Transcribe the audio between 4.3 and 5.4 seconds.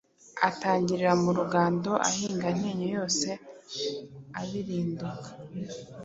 abirinduka